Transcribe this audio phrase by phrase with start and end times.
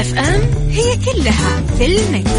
[0.00, 0.40] مكتف أم
[0.70, 2.30] هي كلها في المكس.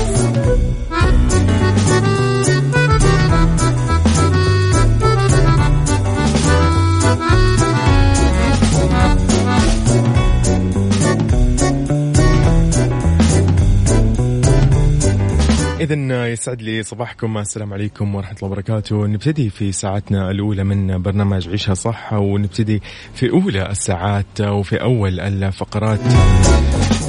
[15.81, 17.37] إذا يسعد لي صباحكم.
[17.37, 19.07] السلام عليكم ورحمة الله وبركاته.
[19.07, 22.81] نبتدي في ساعتنا الأولى من برنامج عيشها صح ونبتدي
[23.13, 25.99] في أولى الساعات وفي أول الفقرات.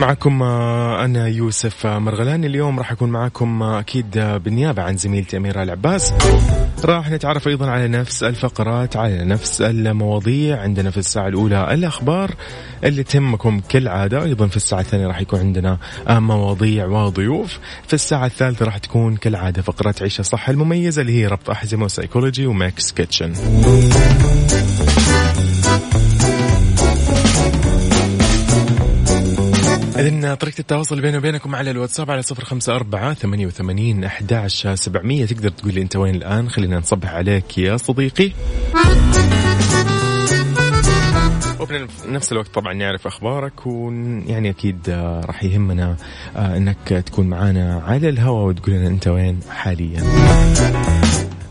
[0.03, 2.47] معكم أنا يوسف مرغلاني.
[2.47, 6.13] اليوم راح أكون معكم أكيد بالنيابة عن زميلتي أميرة العباس.
[6.85, 10.61] راح نتعرف أيضا على نفس الفقرات على نفس المواضيع.
[10.61, 12.31] عندنا في الساعة الأولى الأخبار
[12.85, 14.23] اللي تهمكم كالعادة.
[14.23, 15.79] أيضا في الساعة الثانية راح يكون عندنا
[16.09, 17.59] مواضيع وضيوف.
[17.87, 21.90] في الساعة الثالثة راح تكون كالعادة فقرات عيشة صح المميزة اللي هي ربط أحزمة و
[21.90, 23.33] psychology وميكس kitchen.
[30.03, 35.27] إذن طريقة التواصل بيني وبينكم على الواتساب على صفر خمسة أربعة ثمانية وثمانين أحداش سبعمية
[35.27, 38.33] تقدر تقول لي أنت وين الآن خلينا نصبح عليك يا صديقي
[41.61, 44.91] وفي نفس الوقت طبعا نعرف أخبارك ويعني أكيد
[45.27, 45.97] راح يهمنا
[46.37, 50.03] إنك تكون معنا على الهواء وتقول لنا أنت وين حاليا.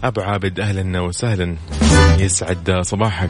[0.03, 1.55] أبو عابد أهلا وسهلا
[2.19, 3.29] يسعد صباحك.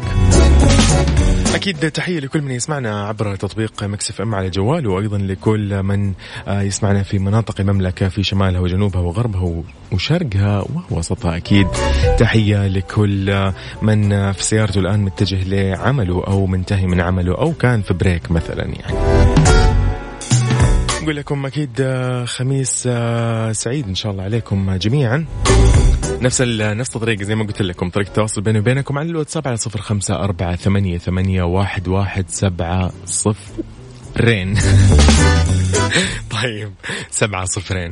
[1.55, 6.13] أكيد تحية لكل من يسمعنا عبر تطبيق مكس اف أم على جواله وأيضا لكل من
[6.47, 11.67] يسمعنا في مناطق المملكة في شمالها وجنوبها وغربها وشرقها ووسطها أكيد.
[12.17, 13.51] تحية لكل
[13.81, 18.63] من في سيارته الآن متجه لعمله أو منتهي من عمله أو كان في break مثلا
[18.63, 19.10] يعني.
[21.01, 21.69] نقول لكم أكيد
[22.25, 22.83] خميس
[23.51, 25.25] سعيد إن شاء الله عليكم جميعا.
[26.21, 29.81] نفس نفس الطريقة زي ما قلت لكم طريقة التواصل بيني وبينكم على الواتساب على صفر
[29.81, 34.57] خمسة أربعة ثمانية, ثمانية واحد, واحد سبعة صفرين.
[36.41, 36.73] طيب
[37.09, 37.91] سبعة صفرين.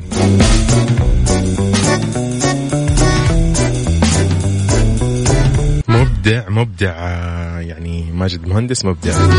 [5.88, 6.96] مبدع مبدع
[7.60, 9.30] يعني ماجد مهندس مبدع.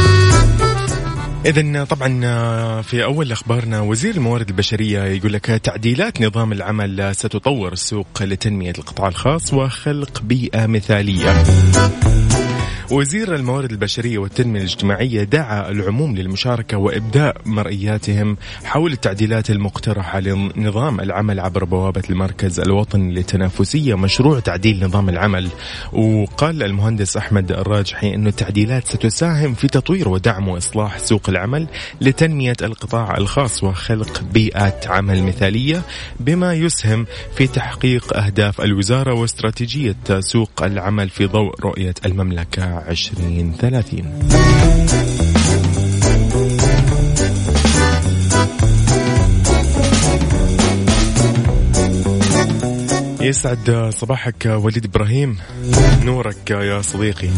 [1.45, 8.23] إذا طبعا في أول أخبارنا وزير الموارد البشرية يقول لك تعديلات نظام العمل ستطور السوق
[8.23, 11.43] لتنمية القطاع الخاص وخلق بيئة مثالية.
[12.91, 21.39] وزير الموارد البشرية والتنمية الاجتماعية دعا العموم للمشاركة وإبداء مرئياتهم حول التعديلات المقترحة لنظام العمل
[21.39, 25.49] عبر بوابة المركز الوطني للتنافسية مشروع تعديل نظام العمل.
[25.93, 31.67] وقال المهندس أحمد الراجحي أن التعديلات ستساهم في تطوير ودعم وإصلاح سوق العمل
[32.01, 35.81] لتنمية القطاع الخاص وخلق بيئة عمل مثالية
[36.19, 42.80] بما يسهم في تحقيق أهداف الوزارة واستراتيجية سوق العمل في ضوء رؤية المملكة.
[42.87, 44.05] عشرين ثلاثين.
[53.21, 55.37] يسعد صباحك وليد إبراهيم
[56.03, 57.29] نورك يا صديقي.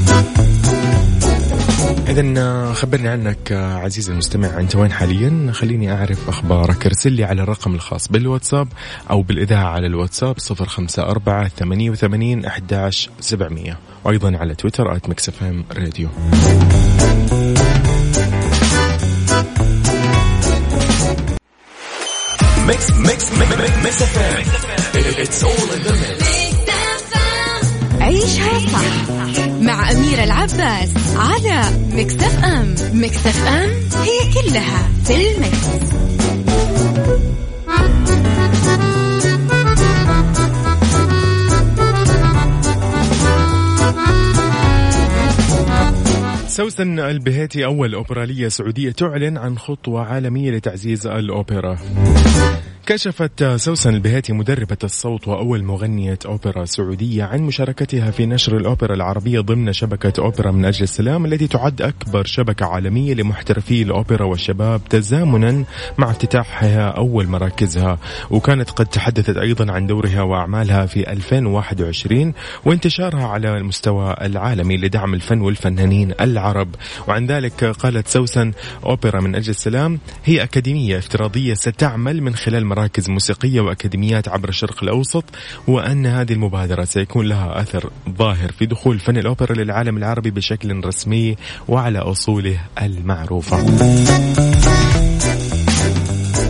[2.07, 6.85] إذا خبرني عنك عزيزي المستمع أنت وين حاليا؟ خليني أعرف أخبارك.
[6.85, 8.67] ارسل لي على الرقم الخاص بالواتساب
[9.09, 13.79] أو بالإذاعة على الواتساب صفر خمسة أربعة ثمانية وثمانين أحداش سبعمية.
[14.05, 16.09] وأيضا على تويتر at مكس اف إم راديو.
[22.67, 23.31] mix mix
[23.83, 24.43] Mix FM
[24.95, 25.93] it's all in the
[28.05, 29.11] عيشها صح
[29.61, 31.63] مع أميرة العباس على
[31.93, 32.75] مكس اف أم.
[32.93, 33.69] مكس اف أم
[34.03, 35.67] هي كلها في ال mix.
[46.53, 51.77] سوسن البهيتي أول أوبرالية سعودية تعلن عن خطوة عالمية لتعزيز الأوبرا.
[52.85, 59.39] كشفت سوسن البهيتي مدربة الصوت وأول مغنية أوبرا سعودية عن مشاركتها في نشر الأوبرا العربية
[59.39, 65.63] ضمن شبكة أوبرا من أجل السلام التي تعد أكبر شبكة عالمية لمحترفي الأوبرا والشباب تزامنا
[65.97, 67.97] مع افتتاحها أول مراكزها.
[68.31, 72.33] وكانت قد تحدثت أيضا عن دورها وأعمالها في 2021
[72.65, 76.75] وانتشارها على المستوى العالمي لدعم الفن والفنانين العرب.
[77.07, 78.51] وعن ذلك قالت سوسن
[78.85, 84.83] أوبرا من أجل السلام هي أكاديمية افتراضية ستعمل من خلال مراكز موسيقية وأكاديميات عبر الشرق
[84.83, 85.23] الأوسط
[85.67, 91.35] وأن هذه المبادرة سيكون لها أثر ظاهر في دخول فن الأوبرا للعالم العربي بشكل رسمي
[91.67, 93.57] وعلى أصوله المعروفة.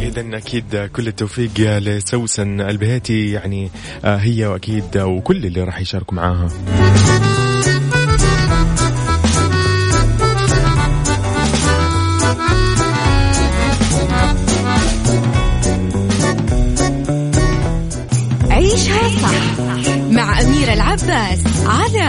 [0.01, 3.69] إذا أكيد كل التوفيق لسوسن البهيتي يعني
[4.05, 6.49] آه، هي وأكيد وكل اللي راح يشاركوا معاها.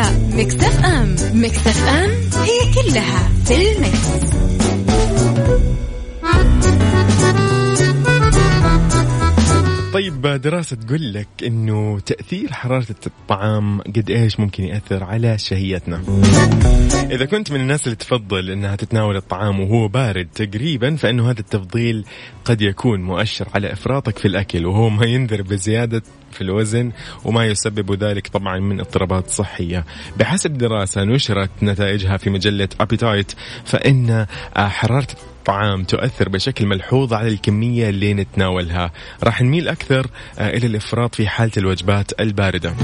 [0.05, 2.11] على مكتف أم مكتف أم
[2.45, 4.35] هي كلها في المكس.
[9.95, 16.03] طيب دراسة تقول لك إنه تأثير حرارة الطعام قد إيش ممكن يأثر على شهيتنا.
[17.11, 22.05] إذا كنت من الناس اللي تفضل إنها تتناول الطعام وهو بارد تقريبا فإنه هذا التفضيل
[22.45, 26.03] قد يكون مؤشر على إفراطك في الأكل وهو ما ينذر بزيادة
[26.33, 26.93] في الوزن
[27.25, 29.85] وما يسبب ذلك طبعا من اضطرابات صحية
[30.17, 33.33] بحسب دراسة نشرت نتائجها في مجلة أبيتايت
[33.65, 34.27] فإن
[34.57, 35.07] حرارة
[35.45, 38.91] الطعام تؤثر بشكل ملحوظ على الكمية اللي نتناولها.
[39.25, 40.07] راح نميل أكثر
[40.39, 42.75] آه، إلى الإفراط في حالة الوجبات الباردة.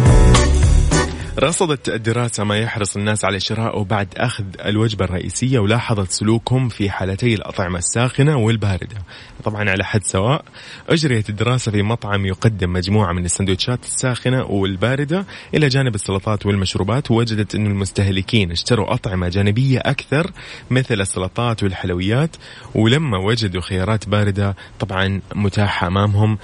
[1.39, 7.35] رصدت الدراسة ما يحرص الناس على شرائه بعد أخذ الوجبة الرئيسية ولاحظت سلوكهم في حالتي
[7.35, 8.97] الأطعمة الساخنة والباردة.
[9.45, 10.45] طبعا على حد سواء
[10.89, 15.27] أجريت الدراسة في مطعم يقدم مجموعة من السندوتشات الساخنة والباردة.
[15.55, 20.31] إلى جانب السلطات والمشروبات ووجدت أن المستهلكين اشتروا أطعمة جانبية أكثر
[20.71, 22.37] مثل السلطات والحلويات
[22.75, 26.39] ولما وجدوا خيارات باردة طبعا متاحة أمامهم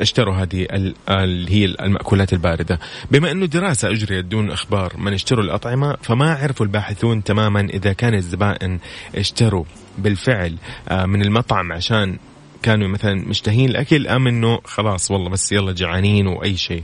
[0.00, 0.66] اشتروا هذه
[1.08, 2.78] اللي هي المأكولات الباردة.
[3.10, 8.14] بما أنه دراسة أجريت دون إخبار من اشتروا الأطعمة فما عرفوا الباحثون تماما إذا كان
[8.14, 8.78] الزبائن
[9.14, 9.64] اشتروا
[9.98, 10.56] بالفعل
[10.88, 12.18] آه، من المطعم عشان
[12.62, 16.82] كانوا مثلا مشتهين الأكل أم إنه خلاص والله بس يلا جعانين وأي شيء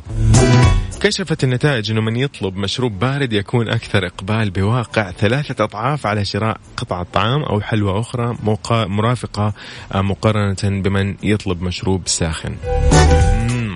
[1.00, 6.60] كشفت النتائج إنه من يطلب مشروب بارد يكون أكثر إقبال بواقع ثلاثة أضعاف على شراء
[6.76, 8.36] قطعه طعام أو حلوى أخرى
[8.70, 9.52] مرافقة
[9.94, 12.56] آه، مقارنة بمن يطلب مشروب ساخن.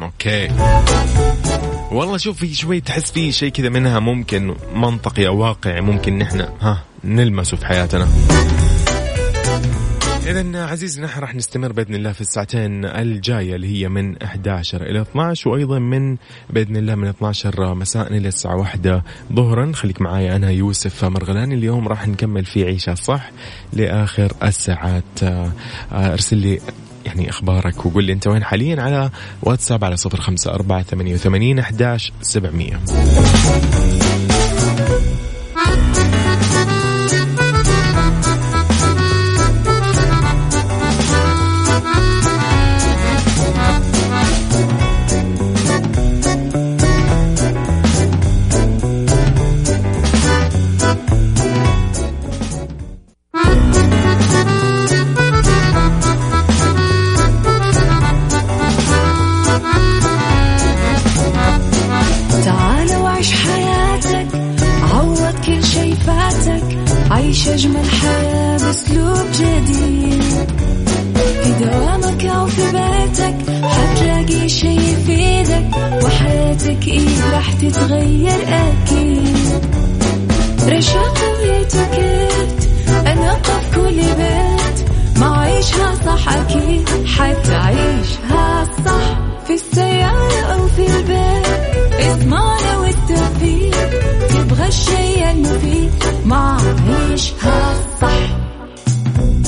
[0.07, 0.49] أوكي.
[1.93, 6.41] والله شوف في شوي تحس في شيء كذا منها ممكن منطقي أو واقعي ممكن نحن
[6.61, 8.09] ها نلمسه في حياتنا.
[10.27, 15.01] إذا عزيزي نحن راح نستمر بإذن الله في الساعتين الجاية اللي هي من 11 إلى
[15.01, 16.17] 12 وأيضا من
[16.51, 19.03] بإذن الله من 12 مساء إلى الساعة 1
[19.33, 19.73] ظهرا.
[19.73, 23.31] خليك معايا أنا يوسف مرغلاني اليوم راح نكمل في عيشة صح
[23.73, 25.23] لآخر الساعات.
[25.23, 25.53] آه،
[25.93, 26.61] أرسل لي
[27.07, 29.11] يعني إخبارك وقول لي أنت وين حاليا على
[29.43, 34.06] واتساب على 054 88 11 700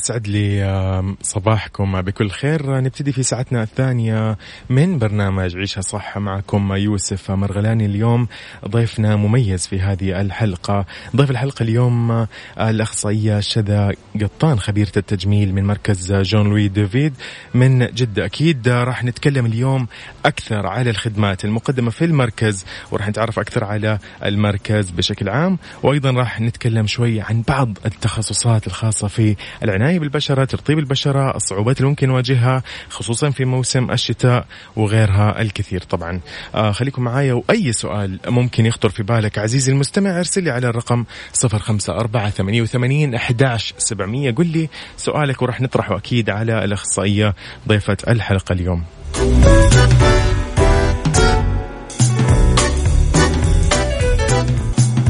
[0.00, 2.02] يسعد لي صباحكم.
[2.02, 4.38] بكل خير نبتدي في ساعتنا الثانية
[4.70, 7.86] من برنامج عيشها صح معكم يوسف مرغلاني.
[7.86, 8.28] اليوم
[8.68, 10.86] ضيفنا مميز في هذه الحلقة.
[11.16, 12.28] ضيف الحلقة اليوم آه،
[12.58, 17.14] الأخصائية شذا قطان خبيرة التجميل من مركز جون لوي ديفيد.
[17.54, 19.86] من جدة أكيد آه، راح نتكلم اليوم
[20.24, 25.58] أكثر على الخدمات المقدمة في المركز وراح نتعرف أكثر على المركز بشكل عام.
[25.82, 31.88] وأيضا راح نتكلم شوي عن بعض التخصصات الخاصة في العناية بالبشرة ترطيب البشرة الصعوبات اللي
[31.88, 36.20] ممكن نواجهها خصوصا في موسم الشتاء وغيرها الكثير طبعا.
[36.54, 41.04] آه خليكم معايا وأي سؤال ممكن يخطر في بالك عزيزي المستمع ارسل لي على الرقم
[41.44, 47.34] 05488 11700 قل لي سؤالك وراح نطرحه أكيد على الأخصائية
[47.68, 48.84] ضيفة الحلقة اليوم.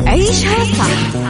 [0.07, 1.30] عيشها صح.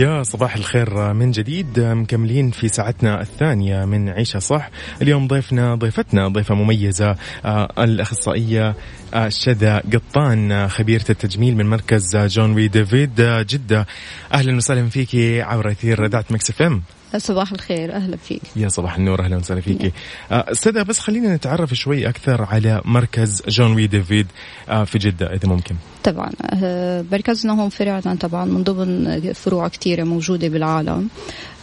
[0.00, 1.80] يا صباح الخير من جديد.
[1.80, 4.70] مكملين في ساعتنا الثانية من عيشة صح.
[5.02, 8.74] اليوم ضيفنا ضيفتنا ضيفة مميزة آه، الأخصائية
[9.14, 13.86] آه، شذا قطان آه، خبيرة التجميل من مركز جون وي ديفيد جدة.
[14.32, 16.82] أهلا وسهلا فيكي عبر أثير ذات مكس إف إم.
[17.18, 18.42] صباح الخير أهلا فيك.
[18.56, 19.92] يا صباح النور أهلا وسهلا فيكي
[20.32, 24.26] آه، استاذة بس خلينا نتعرف شوي أكثر على مركز جون وي ديفيد
[24.68, 25.74] آه، في جدة إذا ممكن.
[26.04, 31.08] طبعا آه، مركزنا هون فرعنا طبعا من ضمن فروع كثيره موجودة بالعالم.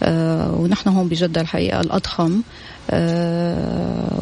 [0.04, 2.42] آه، ونحن هون بجدة الحقيقة الأضخم.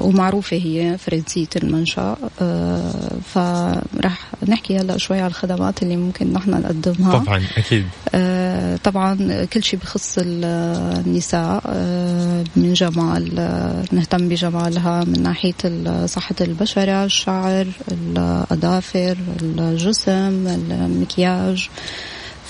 [0.01, 2.15] ومعروفة هي فرنسية المنشأ.
[2.41, 2.91] آه،
[3.34, 7.19] فراح نحكي هلا شوي على الخدمات اللي ممكن نحن نقدمها.
[7.19, 7.86] طبعا أكيد.
[8.15, 10.45] آه، طبعا كل شيء بخص ال-
[11.05, 11.62] النساء.
[11.67, 21.69] آه، من جمال آه، نهتم بجمالها من ناحية صحة البشرة الشعر الأظافر الجسم المكياج.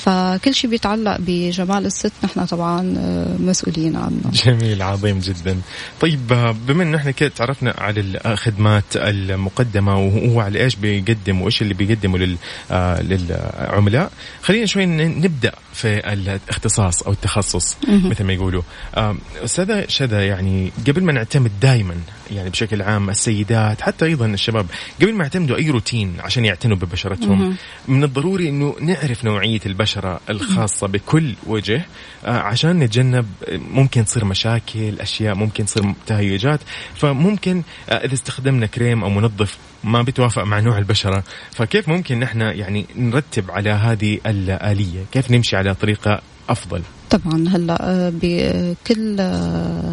[0.06, 4.22] فكل شيء بيتعلق بجمال الست نحن طبعا آه، مسؤولين عنه.
[4.34, 5.62] جميل عظيم جدا.
[6.02, 11.62] طيب آه، بما إنه إحنا كده تعرفنا على الخدمات المقدمة وهو على إيش بيقدم وإيش
[11.62, 12.36] اللي بيقدمه لل
[12.72, 14.12] آه، للعملاء.
[14.42, 18.62] خلينا شوي نبدأ في الاختصاص أو التخصص مثل ما يقولوا.
[18.96, 21.96] آه، أستاذة شذا يعني قبل ما نعتمد دائما
[22.32, 24.66] يعني بشكل عام السيدات حتى أيضا الشباب
[25.02, 27.56] قبل ما يعتمدوا أي روتين عشان يعتنوا ببشرتهم
[27.88, 29.95] من الضروري إنه نعرف نوعية البشره
[30.30, 31.86] الخاصة بكل وجه
[32.26, 36.60] آه، عشان نتجنب آه، ممكن تصير مشاكل أشياء ممكن تصير تهيجات.
[36.96, 41.24] فممكن آه، إذا استخدمنا كريم أو منظف ما بيتوافق مع نوع البشرة.
[41.52, 48.12] فكيف ممكن نحن يعني نرتب على هذه الآلية؟ كيف نمشي على طريقة أفضل؟ طبعا هلأ
[48.22, 49.16] بكل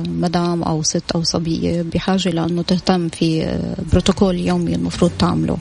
[0.08, 3.58] مدام أو ست أو صبية بحاجة لأنه تهتم في
[3.92, 5.58] بروتوكول يومي المفروض تعمله.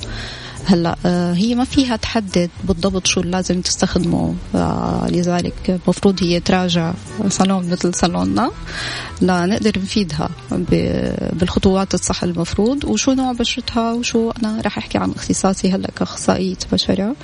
[0.66, 4.36] هلا آه، هي ما فيها تحدد بالضبط شو لازم تستخدمه.
[4.56, 6.94] آه، لذلك المفروض هي تراجع
[7.30, 8.52] صالون مثل صالوننا.
[9.22, 10.30] لنقدر نفيدها
[11.34, 12.86] بالخطوات الصح المفروض.
[12.86, 17.16] وشو نوع بشرتها؟ وشو أنا رح أحكي عن اختصاصي هلا كأخصائية بشرة.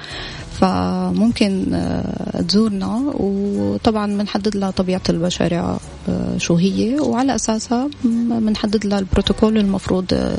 [0.61, 3.11] فممكن آه، تزورنا.
[3.13, 6.99] وطبعا بنحدد لها طبيعة البشرة آه، شو هي.
[6.99, 7.89] وعلى أساسها
[8.29, 10.37] بنحدد لها البروتوكول المفروض آه،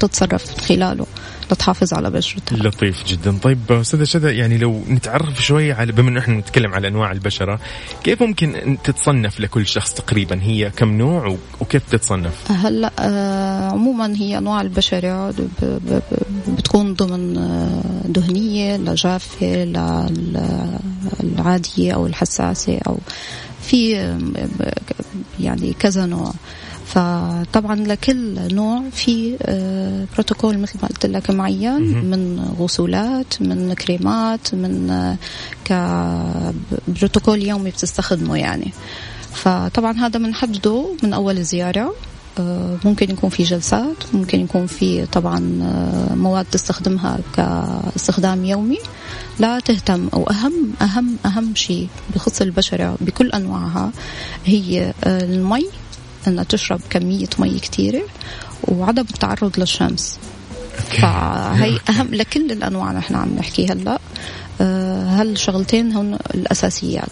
[0.00, 1.06] تتصرف خلاله
[1.52, 2.56] لتحافظ على بشرتها.
[2.58, 3.38] لطيف جدا.
[3.42, 7.60] طيب أستاذة شذا يعني لو نتعرف شوي على بما إنه إحنا نتكلم على أنواع البشرة
[8.04, 14.38] كيف ممكن تتصنف لكل شخص تقريبا؟ هي كم نوع وكيف تتصنف؟ هلأ آه، عموما هي
[14.38, 15.34] أنواع البشرة
[16.48, 19.64] بتكون ضمن آه، دهنية لجافة
[21.22, 22.98] للعاديه أو الحساسة أو
[23.62, 24.18] في آه،
[25.40, 26.32] يعني كذا نوع.
[26.86, 34.54] فطبعا لكل نوع في آه، بروتوكول مثل ما قلت لك معين من غسولات من كريمات
[34.54, 35.16] من
[35.64, 38.72] كبروتوكول يومي بتستخدمه يعني.
[39.32, 42.17] فطبعا هذا بنحدده من أول الزياره آه،
[42.84, 48.78] ممكن يكون في جلسات ممكن يكون في طبعا آه، مواد تستخدمها كاستخدام يومي.
[49.38, 53.90] لا تهتم أو أهم أهم أهم شيء بخص البشرة بكل أنواعها
[54.44, 55.66] هي آه، المي
[56.26, 58.02] إنها تشرب كمية مي كثيره
[58.68, 60.18] وعدم التعرض للشمس.
[60.76, 63.98] فهي أهم لكل الأنواع نحن عم نحكي هلأ.
[64.60, 67.10] آه، هالشغلتين هن الأساسيات.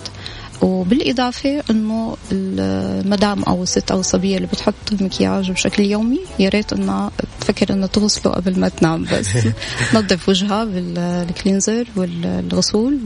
[0.63, 7.11] وبالإضافة إنه المدام أو الست أو الصبية اللي بتحط مكياج بشكل يومي يا ريت إنها
[7.41, 9.29] تفكر إنها تغسله قبل ما تنام بس.
[9.93, 12.99] تنظف وجهها بالكلينزر والغسول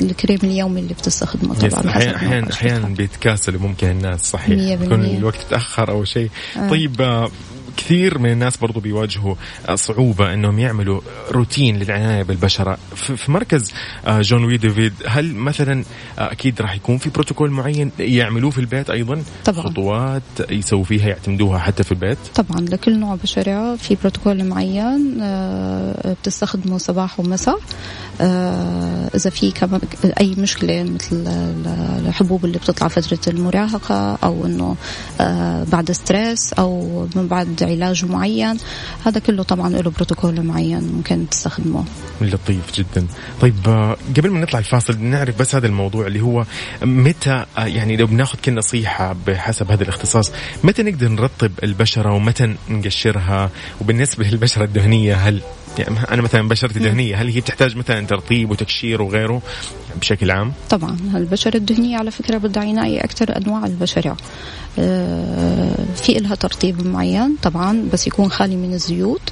[0.00, 1.88] والكريم اليومي اللي بتستخدمه طبعا.
[1.88, 4.58] أحيانا أحيانا بيتكاسلوا ممكن الناس صحيح.
[4.58, 6.30] يكون الوقت تأخر أو شيء.
[6.56, 6.68] آه.
[6.68, 7.30] طيب آه،
[7.76, 9.34] كثير من الناس برضو بيواجهوا
[9.74, 11.00] صعوبة إنهم يعملوا
[11.30, 12.78] روتين للعناية بالبشرة.
[12.94, 13.72] في مركز
[14.06, 15.84] آه، Jean Louis David هل مثلا
[16.18, 19.62] آه، أكيد راح يكون في بروتوكول معين يعملوه في البيت أيضا؟ طبعا.
[19.62, 26.16] خطوات يسووا فيها يعتمدوها حتى في البيت؟ طبعا لكل نوع بشرة في بروتوكول معين آه،
[26.22, 27.58] بتستخدمه صباح ومساء.
[29.14, 29.80] إذا في كمان
[30.20, 31.24] أي مشكلة مثل
[32.06, 34.76] الحبوب اللي بتطلع فترة المراهقة أو إنه
[35.72, 38.56] بعد ستريس أو من بعد علاج معين
[39.06, 41.84] هذا كله طبعا له بروتوكول معين ممكن تستخدمه.
[42.20, 43.06] لطيف جدا.
[43.40, 46.44] طيب آه، قبل ما نطلع الفاصل نعرف بس هذا الموضوع اللي هو
[46.82, 50.32] متى آه، يعني لو بناخذ كل نصيحة بحسب هذا الاختصاص
[50.64, 55.42] متى نقدر نرطب البشرة ومتى نقشرها؟ وبالنسبة للبشرة الدهنية هل
[55.78, 59.42] يعني أنا مثلا بشرتي دهنيه هل هي بتحتاج مثلا ترطيب وتكشير وغيره؟
[60.00, 64.16] بشكل عام؟ طبعا البشره الدهنيه على فكرة بدها عنايه أكثر أنواع البشرة.
[64.78, 69.22] آه، في لها ترطيب معين طبعا بس يكون خالي من الزيوت.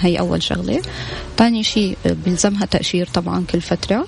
[0.00, 0.82] هي أول شغلة.
[1.36, 4.06] ثاني شيء بيلزمها تقشير طبعا كل فترة.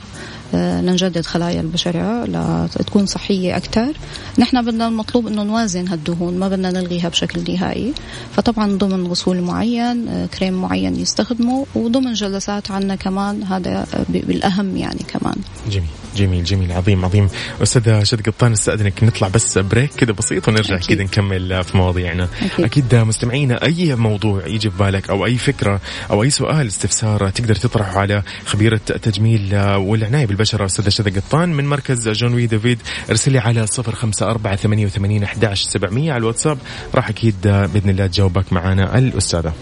[0.55, 3.93] آه، نجدد خلايا البشرة لتكون صحية أكثر
[4.39, 7.93] نحن بدنا المطلوب أنه نوازن هالدهون ما بدنا نلغيها بشكل نهائي.
[8.37, 15.37] فطبعا ضمن غسول معين كريم معين يستخدمه وضمن جلسات عنا كمان هذا بالأهم يعني كمان.
[15.71, 16.02] جميل.
[16.17, 17.29] جميل جميل عظيم عظيم.
[17.63, 22.29] أستاذ شذا قطان أستأذنك نطلع بس break كذا بسيط ونرجع كذا نكمل في مواضيعنا.
[22.59, 22.65] أكيد.
[22.65, 27.55] أكيد مستمعينا أي موضوع يجي في بالك أو أي فكرة أو أي سؤال استفسار تقدر
[27.55, 32.79] تطرحه على خبيرة التجميل والعناية بالبشرة أستاذ شذا قطان من مركز Jean Louis David
[33.11, 36.59] أرسلي على 054 88 11 700 على الواتساب.
[36.95, 39.53] راح أكيد بإذن الله تجاوبك معنا الأستاذة.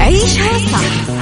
[0.00, 1.21] عيشها صح.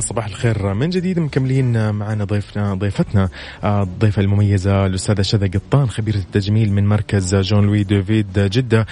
[0.00, 0.74] صباح الخير.
[0.74, 3.28] من جديد مكملين معنا ضيفنا ضيفتنا
[3.64, 8.86] آه، الضيفة المميزة الأستاذة شذا قطان خبيرة التجميل من مركز Jean Louis David جدة.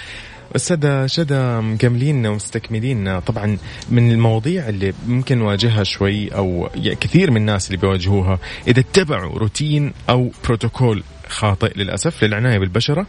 [0.55, 3.19] أستاذة شذا مكملين ومستكملين.
[3.19, 3.57] طبعا
[3.89, 6.69] من المواضيع اللي ممكن نواجهها شوي أو
[7.01, 13.07] كثير من الناس اللي بيواجهوها إذا اتبعوا روتين أو بروتوكول خاطئ للأسف للعناية بالبشرة.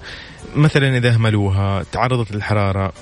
[0.56, 2.92] مثلا إذا أهملوها تعرضت للحرارة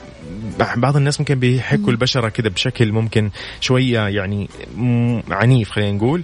[0.76, 4.48] بعض الناس ممكن بيحكوا البشرة كذا بشكل ممكن شوية يعني
[5.30, 6.22] عنيف خلينا نقول.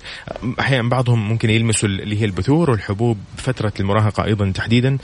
[0.60, 4.98] أحيانا بعضهم ممكن يلمسوا اللي هي البثور والحبوب فترة المراهقة أيضا تحديدا.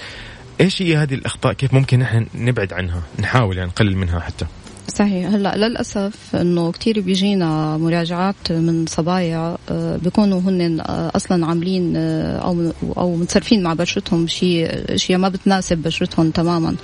[0.60, 4.46] إيش هي هذه الأخطاء؟ كيف ممكن نحن نبعد عنها نحاول يعني نقلل منها حتى؟
[4.94, 5.26] صحيح.
[5.34, 12.38] هلا للأسف إنه كثير بيجينا مراجعات من صبايا آه، بيكونوا هن آه، أصلا عاملين آه،
[12.38, 16.76] أو أو متصرفين مع بشرتهم شيء اشياء ما بتناسب بشرتهم تماما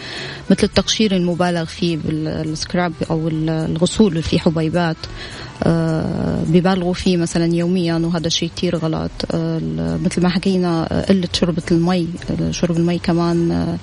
[0.51, 4.97] مثل التقشير المبالغ فيه بالسكراب أو الغسول اللي فيه حبيبات
[6.47, 9.11] ببالغوا فيه مثلا يوميا وهذا شيء كتير غلط.
[10.05, 12.09] مثل ما حكينا قلة شربة المي
[12.51, 13.79] شرب المي كمان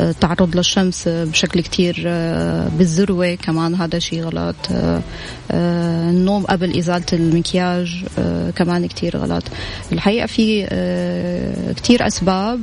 [0.00, 4.56] التعرض للشمس بشكل كتير آه، بالذروة كمان هذا شيء غلط.
[4.72, 5.02] آه،
[5.50, 8.04] آه، النوم قبل إزالة المكياج
[8.56, 9.44] كمان كتير غلط.
[9.92, 10.66] الحقيقة في
[11.76, 12.60] كتير أسباب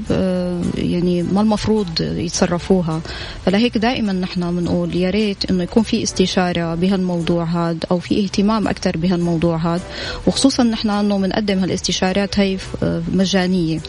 [0.78, 3.02] يعني ما المفروض يتصرفوها.
[3.46, 8.68] فلهيك دائما نحن بنقول يا ريت إنه يكون في استشارة بهالموضوع هذا أو في اهتمام
[8.68, 9.84] أكثر بهالموضوع هذا
[10.28, 12.58] وخصوصا نحن إنه بنقدم هالاستشارات هي
[13.14, 13.80] مجانية.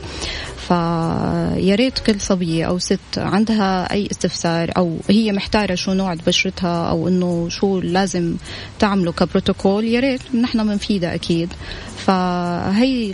[0.69, 6.91] فيا ريت كل صبية أو ست عندها أي استفسار أو هي محتارة شو نوع بشرتها
[6.91, 8.37] أو إنه شو لازم
[8.79, 11.49] تعمله كبروتوكول يا ريت نحن بنفيدها أكيد.
[11.97, 13.13] فهي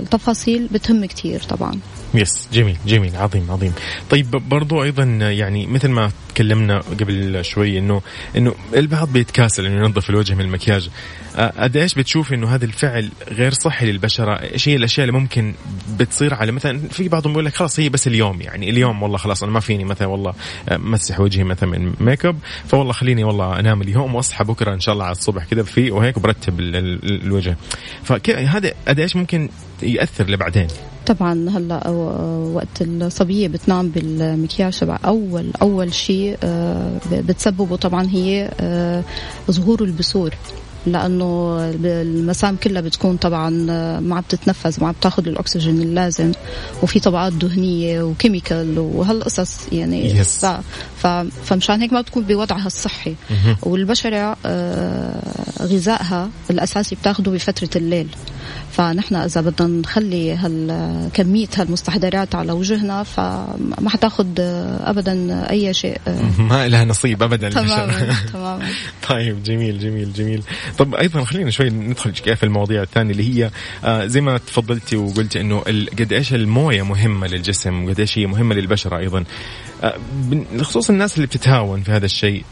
[0.00, 1.80] التفاصيل بتهم كتير طبعا.
[2.14, 3.72] يس جميل جميل عظيم عظيم.
[4.10, 8.02] طيب برضو أيضا يعني مثل ما تكلمنا قبل شوي انه
[8.36, 10.90] إنه البعض بيتكاسل إنه ينظف الوجه من المكياج.
[11.38, 15.54] قد إيش بتشوف إنه هذا الفعل غير صحي للبشرة؟ إيش هي الأشياء اللي ممكن
[15.98, 19.42] بتصير على مثلا في بعضهم بيقول لك خلاص هي بس اليوم يعني اليوم والله خلاص
[19.42, 20.34] أنا ما فيني مثلا والله
[20.72, 24.92] مسح وجهي مثلا من make up فوالله خليني والله أنام اليوم وأصحى بكرة إن شاء
[24.92, 27.56] الله على الصبح كذا في وهيك برتب الوجه.
[28.04, 29.48] فهذا قد إيش ممكن
[29.82, 30.66] يأثر لبعدين؟
[31.06, 31.88] طبعا هلأ
[32.54, 39.04] وقت الصبية بتنام بالمكياج تبعها أول أول شيء آه، بتسببه طبعا هي آه،
[39.50, 40.34] ظهور البثور
[40.86, 43.50] لأنه المسام كلها بتكون طبعا
[44.00, 46.32] ما عم تتنفس ما عم تاخذ الأكسجين اللازم
[46.82, 50.46] وفي طبقات دهنية وكيميكال وهالقصص يعني yes.
[51.02, 51.06] ف...
[51.44, 53.14] فمشان هيك ما بتكون بوضعها الصحي.
[53.62, 55.22] والبشرة آه،
[55.62, 58.08] غذائها الأساسي بتاخده بفترة الليل.
[58.72, 64.26] فنحن إذا بدنا نخلي هالكميه هالمستحضرات على وجهنا فما حتاخذ
[64.80, 66.00] ابدا أي شيء.
[66.50, 68.68] ما لها نصيب ابدا تماما تماما.
[69.08, 70.42] طيب جميل جميل جميل.
[70.78, 73.50] طب أيضا خلينا شوي ندخل في المواضيع الثانية اللي هي
[73.84, 75.60] آه زي ما تفضلتي وقلتي إنه
[75.98, 79.24] قد إيش الموية مهمة للجسم وقد إيش هي مهمة للبشره أيضا.
[79.82, 79.94] آه
[80.52, 82.44] بخصوص الناس اللي بتتهاون في هذا الشيء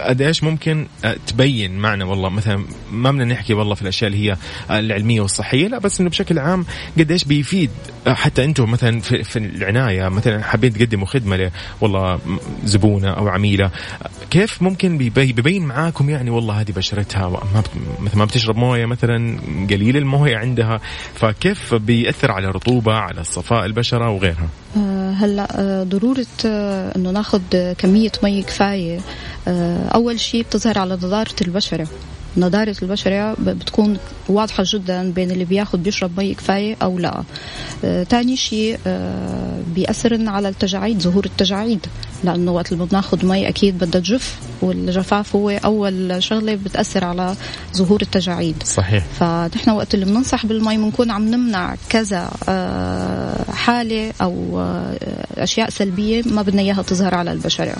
[0.00, 4.30] قد إيش ممكن آه، تبين معنا والله مثلا ما بدنا نحكي والله في الأشياء اللي
[4.30, 4.36] هي
[4.70, 6.66] آه، العلمية والصحية لا بس إنه بشكل عام
[6.98, 7.70] قد إيش بيفيد
[8.06, 12.18] آه، حتى أنتم مثلا في, في العناية مثلا حابين تقدموا خدمة والله
[12.64, 13.70] زبونة أو عميلة
[14.30, 17.62] كيف ممكن بيبين معاكم يعني والله هذه بشرتها ما
[18.00, 19.38] مثلا ما بتشرب موية مثلا
[19.70, 20.80] قليل الموية عندها
[21.14, 24.48] فكيف بيأثر على الرطوبه على صفاء البشرة وغيرها؟
[25.14, 26.26] هلأ ضرورة
[26.96, 29.00] إنه ناخذ كمية مي كفاية
[29.94, 31.88] أول شيء بتظهر على نضارة البشرة.
[32.36, 37.22] نضارة البشرة بتكون واضحة جدا بين اللي بياخد بيشرب مي كفاية أو لا.
[37.82, 41.86] ثاني آه شيء آه بيأثر على التجاعيد ظهور التجاعيد
[42.24, 47.34] لأنه وقت اللي بناخد مي أكيد بدها تجف والجفاف هو أول شغلة بتأثر على
[47.76, 48.62] ظهور التجاعيد.
[48.62, 49.04] صحيح.
[49.20, 54.96] فنحن وقت اللي بننصح بالمي بنكون عم نمنع كذا آه حالة أو آه
[55.36, 57.76] أشياء سلبية ما بدنا إياها تظهر على البشرة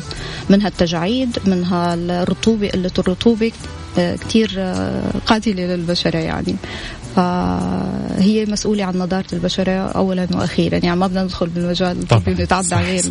[0.51, 3.53] منها التجاعيد منها الرطوبة قلة الرطوبة.
[3.97, 4.61] كثير
[5.27, 6.57] قاتلة للبشرة يعني.
[7.17, 10.81] فهي مسؤولة عن نضارة البشرة أولا وأخيرا.
[10.83, 13.03] يعني ما بدنا ندخل بالمجال الطبي ونتعدى عليه.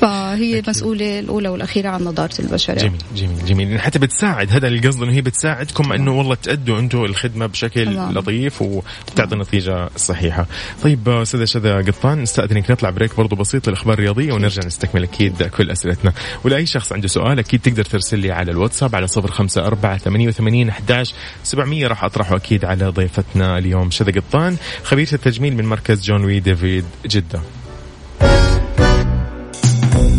[0.00, 0.70] فهي أكيد.
[0.70, 3.68] مسؤولة الأولى والأخيرة عن نضارة البشرة جميل جميل جميل.
[3.68, 8.12] يعني حتى بتساعد هذا القصد إنه هي بتساعدكم إنه والله تأدوا أنتم الخدمة بشكل تمام.
[8.12, 10.46] لطيف وتعطي النتيجة الصحيحة
[10.82, 15.70] طيب أستاذة شذا قطان نستأذنك نطلع break برضو بسيط للأخبار الرياضية ونرجع نستكمل أكيد كل
[15.70, 16.12] أسئلتنا.
[16.44, 20.28] ولأي شخص عنده سؤال أكيد تقدر ترسل لي على الواتساب على صفر خمسة أربعة ثمانية
[20.28, 21.86] وثمانين أحداش سبعمية.
[21.86, 23.90] راح أطرحه أكيد على ضيفتنا اليوم.
[23.90, 27.40] شذا قطان خبيرة التجميل من مركز Jean Louis David جدة.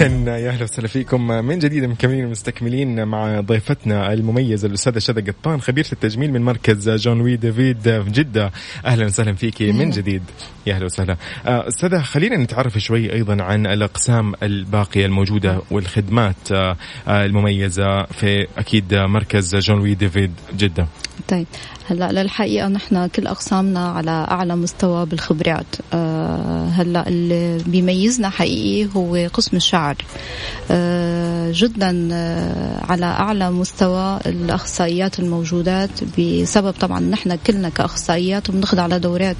[0.00, 1.26] أهلا يا أهلا وسهلا فيكم.
[1.26, 7.20] من جديد مكملين مستكملين مع ضيفتنا المميزة الأستاذة شذا قطان خبيره التجميل من مركز Jean
[7.20, 8.50] Louis David في جدة.
[8.84, 10.22] أهلا وسهلا فيكي من جديد.
[10.66, 11.16] يا أهلا وسهلا.
[11.46, 16.76] آه، أستاذة خلينا نتعرف شوي أيضا عن الأقسام الباقية الموجودة والخدمات آه،
[17.08, 20.86] المميزة في أكيد مركز جون وي ديفيد جدة.
[21.28, 21.46] طيب.
[21.86, 25.66] هلا للحقيقة نحن كل أقسامنا على أعلى مستوى بالخبرات.
[25.92, 29.96] أه هلا اللي بيميزنا حقيقي هو قسم الشعر.
[30.70, 38.98] أه جدا أه على أعلى مستوى الأخصائيات الموجودات بسبب طبعا نحن كلنا كأخصائيات بنخضع على
[38.98, 39.36] دورات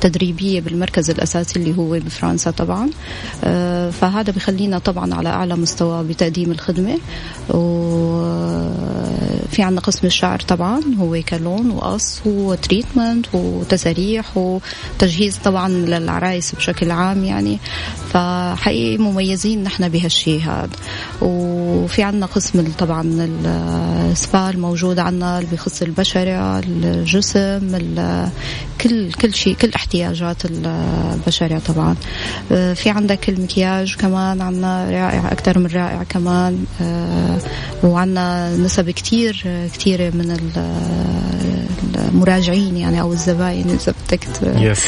[0.00, 2.90] تدريبية بالمركز الأساسي اللي هو بفرنسا طبعا.
[3.90, 6.98] فهذا بخلينا طبعا على أعلى مستوى بتقديم الخدمة.
[7.48, 8.78] وفي
[9.62, 17.58] عندنا قسم الشعر طبعا هو كالون وقص وتريتمنت وتساريح وتجهيز طبعا للعرايس بشكل عام يعني.
[18.12, 20.68] فحقيقي مميزين نحن بهالشيء هذا
[21.22, 23.28] وفي عندنا قسم طبعا
[24.12, 27.78] السبا الموجود عندنا اللي بيخص البشرة الجسم
[28.80, 31.96] كل كل شيء كل احتياجات البشرة طبعا.
[32.74, 36.64] في عندك المكياج كمان عندنا رائع أكثر من رائع كمان.
[37.82, 40.30] وعندنا نسب كتير كتيرة من
[42.08, 44.24] المراجعين يعني أو الزباين إذا بدك
[44.74, 44.78] yes.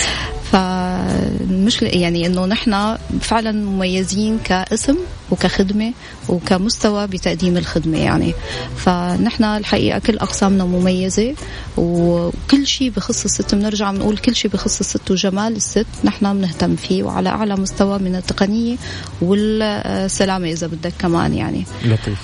[0.52, 4.96] فالمشكلة يعني إنه نحن فعلا مميزين كاسم
[5.30, 5.92] وكخدمة
[6.28, 8.34] وكمستوى بتقديم الخدمة يعني.
[8.76, 11.34] فنحن الحقيقة كل أقسامنا مميزة
[11.76, 17.02] وكل شيء بخص الست بنرجع بنقول كل شيء بخص الست وجمال الست نحن بنهتم فيه
[17.02, 18.76] وعلى أعلى مستوى من التقنية
[19.22, 21.64] والسلامة إذا بدك كمان يعني.
[21.84, 22.20] لطيف.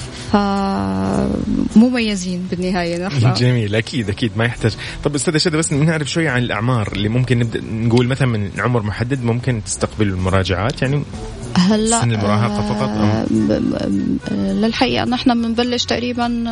[1.77, 3.33] فمميزين بالنهاية نحن.
[3.42, 4.77] جميل أكيد أكيد ما يحتاج.
[5.05, 8.83] طب أستاذة شدة بس نعرف شوية عن الأعمار اللي ممكن نبدأ نقول مثلا من عمر
[8.83, 11.03] محدد ممكن تستقبل المراجعات؟ يعني
[11.59, 13.27] هلا سن المراهقة فقط أم؟ آه،
[14.33, 16.45] آه، للحقيقة نحن بنبلش تقريبا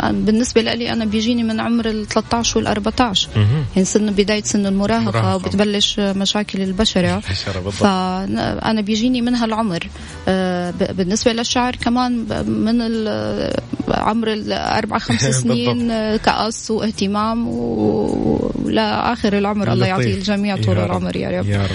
[0.00, 3.64] آه، بالنسبة لي أنا بيجيني من عمر ال 13 وال 14 مهم.
[3.76, 5.34] يعني سن بداية سن المراهقة مراهقة.
[5.36, 6.60] وبتبلش مشاكل
[7.60, 9.88] بالضبط فأنا بيجيني من هالعمر
[10.28, 12.12] آه، ب- بالنسبة للشعر كمان
[12.46, 12.82] من
[13.88, 15.90] عمر الأربع خمس سنين.
[15.90, 20.14] آه، كأس واهتمام و- ولآخر العمر الله يعطي.
[20.14, 20.78] الجميع طول.
[20.78, 21.68] العمر يا رب يا رب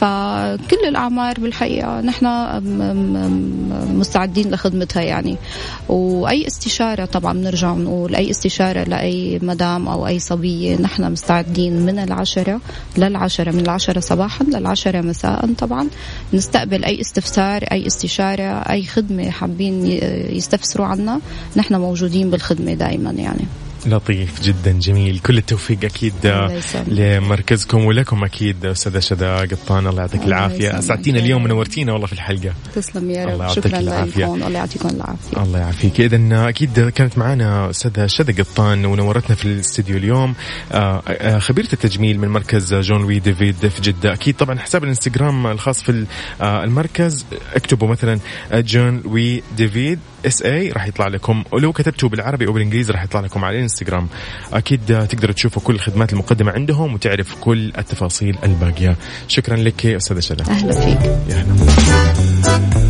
[0.00, 2.26] فكل الأعمار بالحقيقة نحن
[3.98, 5.36] مستعدين لخدمتها يعني.
[5.88, 11.98] وأي استشارة طبعا بنرجع بنقول أي استشارة لأي مدام أو أي صبية نحن مستعدين من
[11.98, 12.60] العشرة
[12.98, 15.88] للعشرة من العشرة صباحا للعشرة مساء طبعا.
[16.32, 19.86] نستقبل أي استفسار أي استشارة أي خدمة حابين
[20.36, 21.20] يستفسروا عنا
[21.56, 23.44] نحن موجودين بالخدمة دائما يعني.
[23.86, 25.18] لطيف جدا جميل.
[25.18, 26.60] كل التوفيق أكيد الله.
[26.86, 29.86] لمركزكم ولكم أكيد أستاذة شذا قطان.
[29.86, 30.78] الله يعطيك الله العافية.
[30.78, 32.52] أسعدتينا اليوم ونورتينا والله في الحلقة.
[32.74, 34.24] تسلم يا الله رب يعطيك شكرا العافية.
[34.24, 34.34] لكم.
[34.34, 35.42] الله يعطيكم العافية.
[35.42, 36.00] الله يعافيك.
[36.00, 40.34] اذا أكيد كانت معنا أستاذة شذا قطان ونورتنا في الاستديو اليوم.
[40.72, 44.12] آه، آه، خبيرة التجميل من مركز Jean Louis David في جدة.
[44.12, 46.06] أكيد طبعا حساب الإنستغرام الخاص في
[46.40, 47.26] آه، المركز.
[47.54, 48.20] اكتبوا مثلا
[48.52, 49.98] Jean Louis David.
[50.26, 51.44] SA راح يطلع لكم.
[51.52, 54.08] ولو كتبتوا بالعربي أو بالإنجليزي راح يطلع لكم على الإنستغرام.
[54.52, 58.96] أكيد تقدروا تشوفوا كل الخدمات المقدمة عندهم وتعرف كل التفاصيل الباقية.
[59.28, 61.00] شكرا لك أستاذة شذا أهلا فيك.
[61.28, 62.89] يا هلا.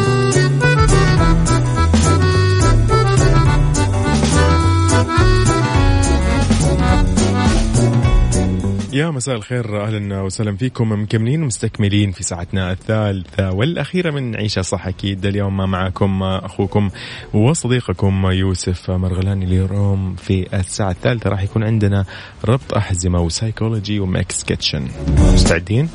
[8.93, 10.91] يا مساء الخير أهلا وسهلا فيكم.
[10.91, 15.25] مكملين ومستكملين في ساعتنا الثالثة والأخيرة من عيشة صح أكيد.
[15.25, 16.89] اليوم معكم أخوكم
[17.33, 21.29] وصديقكم يوسف مرغلاني اليوم في الساعة الثالثة.
[21.29, 22.05] راح يكون عندنا
[22.45, 24.87] ربط أحزمة وسايكولوجي و Mix Kitchen.
[25.33, 25.89] مستعدين؟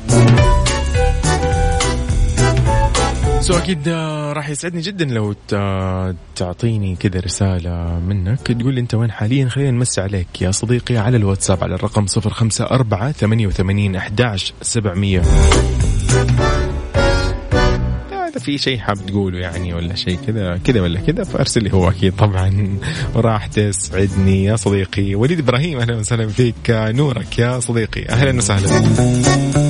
[3.47, 8.39] so أكيد آه، راح يسعدني جدا لو ت- تعطيني كذا رسالة منك.
[8.39, 13.11] تقول لي أنت وين حاليا؟ خلينا نمسي عليك يا صديقي على الواتساب على الرقم 054
[13.11, 15.19] 88 11 700
[18.29, 21.89] إذا في شيء حاب تقوله يعني ولا شيء كذا كذا ولا كذا فأرسل لي هو
[21.89, 22.77] أكيد طبعا.
[23.15, 25.15] وراح تسعدني يا صديقي.
[25.15, 26.69] وليد إبراهيم أهلا وسهلا فيك.
[26.69, 28.05] آه، نورك يا صديقي.
[28.09, 29.66] أهلا وسهلا.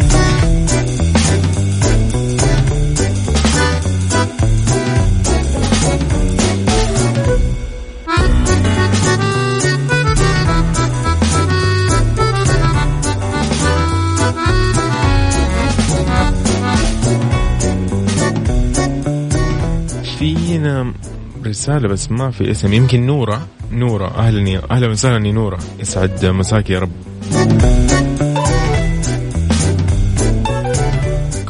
[21.67, 22.73] رسالة بس ما في اسم.
[22.73, 23.47] يمكن نورة.
[23.71, 24.07] نورة.
[24.17, 25.59] أهلا أهلا وسهلا يا نورة.
[25.79, 26.91] يسعد مساك يا رب.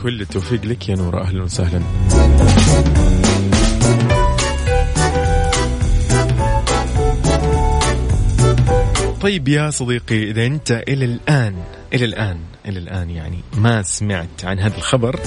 [0.04, 1.22] كل التوفيق لك يا نورة.
[1.22, 1.82] أهلا وسهلا.
[9.22, 11.56] طيب يا صديقي إذا أنت إلى الآن
[11.94, 15.20] إلى الآن إلى الآن يعني ما سمعت عن هذا الخبر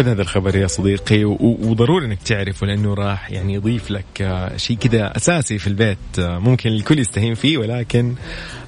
[0.00, 4.76] خذ هذا الخبر يا صديقي وضروري إنك تعرفه لأنه راح يعني يضيف لك آه، شيء
[4.76, 8.14] كذا أساسي في البيت آه، ممكن الكل يستهين فيه ولكن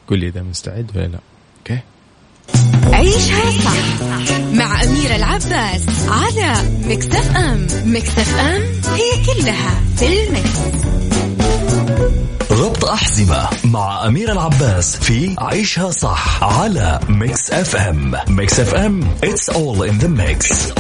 [0.08, 1.20] قول لي إذا مستعد ولا لا.
[1.60, 1.80] okay؟
[2.94, 4.04] عيشها صح
[4.54, 7.68] مع أميرة العباس على Mix FM.
[7.86, 8.62] Mix FM
[8.96, 10.60] هي كلها في ال mix.
[12.94, 20.04] أحزمة مع أميرة العباس في عيشها صح على Mix FM Mix FM it's all in
[20.04, 20.74] the mix.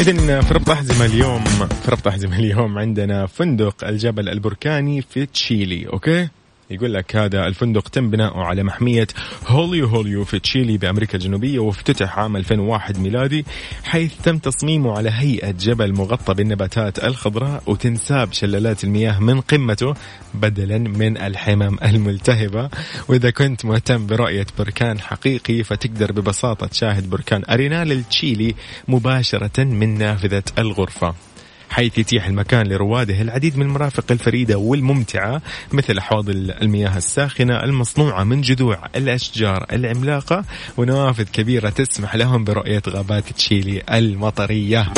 [0.00, 1.44] إذا في ربط أحزمة اليوم
[1.84, 6.28] في ربط أحزمة اليوم عندنا فندق الجبل البركاني في تشيلي okay؟
[6.70, 9.06] يقول لك هذا الفندق تم بناؤه على محمية
[9.46, 13.44] هويلو هويلو في تشيلي بأمريكا الجنوبية وافتتح عام 2001 ميلادي
[13.84, 19.94] حيث تم تصميمه على هيئة جبل مغطى بالنباتات الخضراء وتنساب شلالات المياه من قمته
[20.34, 22.70] بدلا من الحمم الملتهبة.
[23.08, 28.54] وإذا كنت مهتم برؤية بركان حقيقي فتقدر ببساطة تشاهد بركان أرينال التشيلي
[28.88, 31.29] مباشرة من نافذة الغرفة.
[31.70, 38.40] حيث يتيح المكان لرواده العديد من المرافق الفريدة والممتعة مثل حوض المياه الساخنة المصنوعة من
[38.40, 40.44] جذوع الأشجار العملاقة
[40.76, 44.92] ونوافذ كبيرة تسمح لهم برؤية غابات تشيلي المطرية.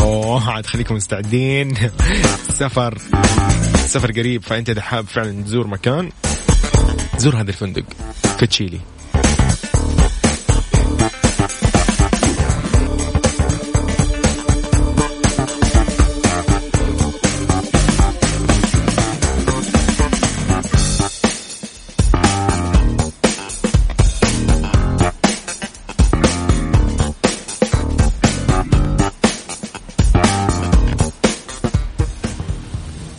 [0.00, 1.74] أوه عاد خليكم مستعدين.
[2.48, 2.98] سفر.
[3.86, 6.10] سفر قريب فأنت إذا حاب فعلا تزور مكان
[7.18, 7.84] زور هذا الفندق
[8.38, 8.80] في تشيلي.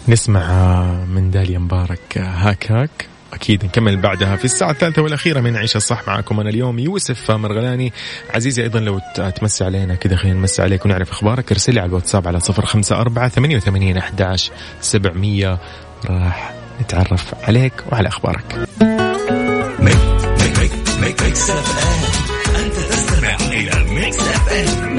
[0.10, 5.78] نسمع من داليا مبارك هاك هاك أكيد نكمل بعدها في الساعة الثالثه والاخيره من عيشها
[5.78, 7.94] صح معكم أنا اليوم يوسف مرغلاني
[8.34, 9.00] عزيزي أيضا لو
[9.36, 13.02] تمسي علينا كذا خلينا نمسي عليك ونعرف أخبارك ارسل لي على الواتساب على صفر خمسه
[13.02, 15.60] اربعه ثمانيه وثمانين احداش سبعمئه
[16.06, 18.56] راح نتعرف عليك وعلى أخبارك
[22.90, 24.98] تستمع إلى Mix FM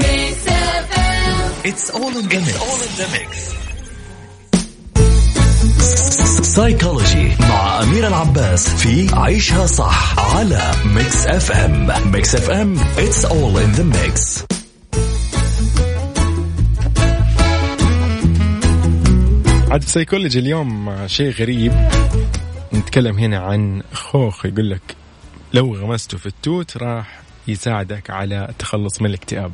[1.63, 3.70] It's all in the mix.
[6.55, 13.79] سايكولوجي مع أميرة العباس في عيشها صح على Mix FM Mix FM it's all in
[13.79, 14.45] the mix.
[19.71, 21.89] عاد السيكولوجي اليوم شيء غريب.
[22.73, 24.95] نتكلم هنا عن خوخ يقول لك
[25.53, 29.51] لو غمسته في التوت راح يساعدك على التخلص من الاكتئاب.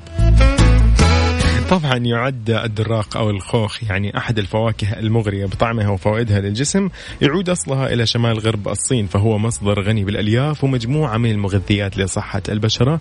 [1.69, 6.89] طبعا يعد الدراق أو الخوخ يعني أحد الفواكه المغرية بطعمها وفوائدها للجسم
[7.21, 12.99] يعود أصلها إلى شمال غرب الصين فهو مصدر غني بالألياف ومجموعة من المغذيات لصحة البشرة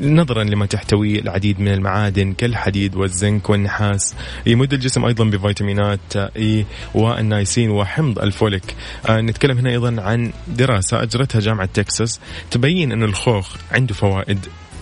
[0.00, 4.14] نظرا لما تحتويه العديد من المعادن كالحديد والزنك والنحاس.
[4.46, 8.74] يمد الجسم أيضا بفيتامينات إي والنايسين وحمض الفوليك.
[9.08, 14.38] آه نتكلم هنا أيضا عن دراسة أجرتها جامعة تكساس تبين أن الخوخ عنده فوائد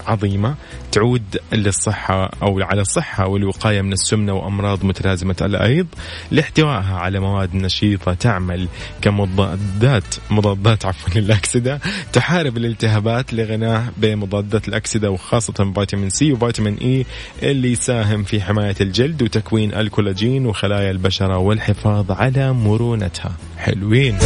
[0.07, 0.55] عظيمة
[0.93, 5.87] تعود للصحة أو على الصحة والوقاية من السمنة وأمراض متلازمة الأيض
[6.31, 8.69] لاحتوائها على مواد نشيطة تعمل
[9.03, 11.81] كمضادات مضادات عفوا للأكسدة
[12.13, 17.07] تحارب الالتهابات لغناه بمضادات الأكسدة وخاصة فيتامين سي وفيتامين إي
[17.43, 23.33] اللي يساهم في حماية الجلد وتكوين الكولاجين وخلايا البشرة والحفاظ على مرونتها.
[23.59, 24.19] حلوين.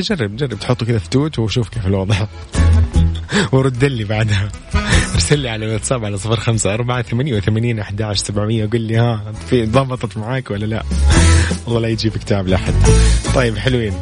[0.00, 2.16] جرب جرب تحطه كذا في توت وشوف كيف الوضع.
[3.52, 4.48] ورد لي بعدها.
[5.14, 9.32] ارسل لي على الواتساب على صفر خمسة أربعة ثمانية وثمانين أحد سبعمية قل لي ها
[9.48, 10.82] في ضبطت معاك ولا لا؟
[11.66, 12.74] والله لا يجيب كتاب لأحد.
[13.34, 13.92] طيب حلوين.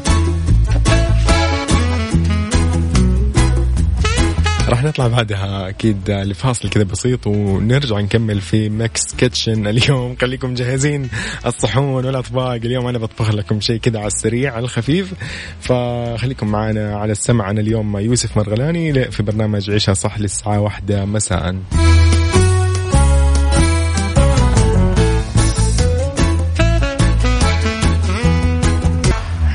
[4.69, 9.67] راح نطلع بعدها أكيد لفاصل كذا بسيط ونرجع نكمل في Mix Kitchen.
[9.67, 11.09] اليوم خليكم جاهزين
[11.47, 12.53] الصحون والأطباق.
[12.53, 15.15] اليوم أنا بطبخ لكم شيء كذا على السريع على الخفيف.
[15.61, 17.51] فخليكم معنا على السمع.
[17.51, 21.57] أنا اليوم يوسف مرغلاني في برنامج عيشها صح للساعة واحدة مساء.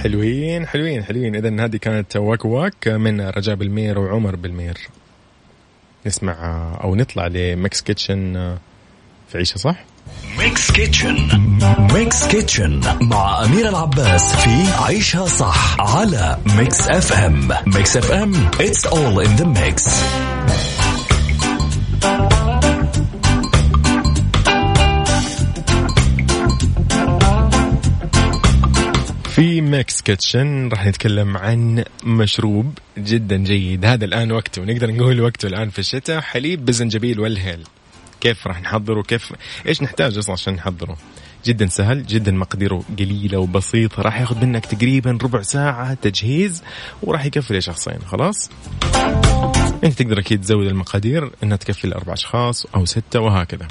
[0.04, 1.36] حلوين حلوين حلوين.
[1.36, 4.78] اذا هذه كانت واك واك من رجاء بالمير وعمر بالمير.
[6.06, 6.34] نسمع
[6.84, 8.34] أو نطلع ل Mix Kitchen
[9.30, 9.76] في عيشة صح؟
[10.38, 11.28] Mix Kitchen.
[11.94, 17.50] Mix Kitchen مع أمير العباس في عيشها صح على Mix FM.
[17.68, 19.90] Mix FM it's all in the mix.
[29.42, 33.86] في Mix Kitchen راح نتكلم عن مشروب جدا جيد.
[33.86, 34.62] هذا الآن وقته.
[34.62, 36.22] نقدر نقول وقته الآن في الشتاء.
[36.22, 37.64] حليب بالزنجبيل والهيل.
[38.20, 39.34] كيف راح نحضره؟ كيف
[39.68, 40.98] إيش نحتاج أصلا عشان نحضره؟
[41.46, 46.64] جدا سهل جدا مقاديره قليله وبسيطه راح ياخذ منك تقريبا ربع ساعة تجهيز
[47.04, 48.00] وراح يكفي لشخصين.
[48.06, 48.50] خلاص؟
[49.84, 51.32] أنت تقدر أكيد تزود المقادير.
[51.44, 53.68] إنها تكفي لأربع أشخاص أو ستة وهكذا.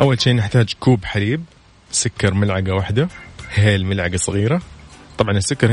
[0.00, 1.44] أول شيء نحتاج كوب حليب
[1.90, 3.08] سكر ملعقة واحدة.
[3.50, 4.62] هيل ملعقة صغيرة.
[5.18, 5.68] طبعا السكر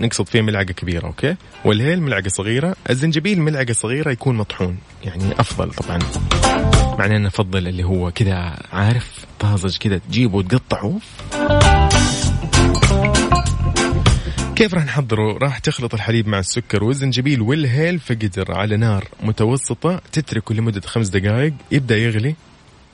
[0.00, 2.76] نقصد فيه ملعقة كبيرة أوكي؟ والهيل ملعقة صغيرة.
[2.90, 5.98] الزنجبيل ملعقة صغيرة يكون مطحون يعني أفضل طبعا.
[6.98, 10.98] معناه نفضل اللي هو كذا عارف؟ طازج كذا تجيبه وتقطعه.
[14.56, 20.00] كيف راح نحضره؟ راح تخلط الحليب مع السكر والزنجبيل والهيل في قدر على نار متوسطة
[20.12, 22.34] تتركه لمدة خمس دقائق يبدأ يغلي.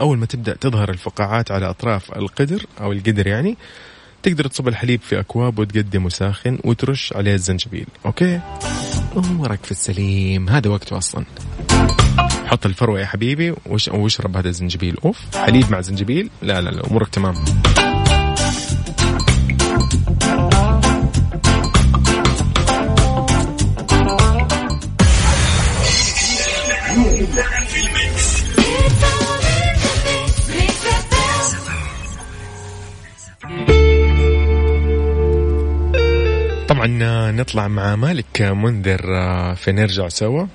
[0.01, 3.57] أول ما تبدأ تظهر الفقاعات على أطراف القدر أو القدر يعني
[4.23, 7.87] تقدر تصب الحليب في أكواب وتقدمه ساخن وترش عليه الزنجبيل.
[8.07, 8.41] أوكي؟
[9.17, 10.49] أمورك في السليم.
[10.49, 11.25] هذا وقته أصلا.
[12.47, 13.55] حط الفروة يا حبيبي
[13.93, 14.97] واشرب هذا الزنجبيل.
[15.05, 17.35] أوف حليب مع زنجبيل؟ لا لا لا أمورك تمام.
[36.81, 40.47] طبعا نطلع مع مالك منذر آه، في نرجع سوا.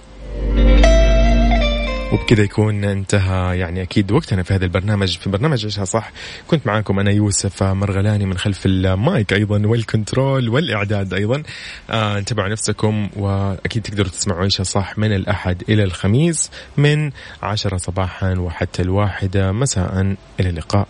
[2.14, 5.18] وبكذا يكون انتهى يعني أكيد وقتنا في هذا البرنامج.
[5.18, 6.12] في برنامج عيشها صح
[6.48, 11.44] كنت معاكم أنا يوسف مرغلاني من خلف المايك أيضا والكنترول والإعداد أيضا.
[11.90, 17.12] آه نفسكم وأكيد تقدروا تسمعوا عيشها صح من الأحد إلى الخميس من
[17.44, 19.52] عشرة صباحا وحتى الواحدة.
[19.52, 20.88] مساء إلى اللقاء.